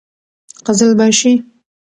قـــزلــباشــــــــــي 0.65 1.37